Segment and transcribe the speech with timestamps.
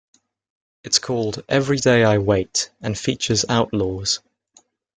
[0.83, 4.17] It's called "Everyday I Wait" and features Outlawz.